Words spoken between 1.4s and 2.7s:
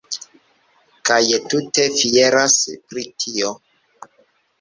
tute fieras